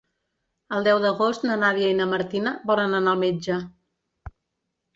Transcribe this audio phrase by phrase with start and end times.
[0.77, 3.61] El deu d'agost na Nàdia i na Martina volen anar al metge.